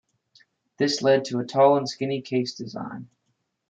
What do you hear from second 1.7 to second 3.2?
and skinny" case design.